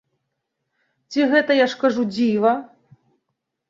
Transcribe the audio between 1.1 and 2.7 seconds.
Ці гэта, я ж кажу, дзіва?!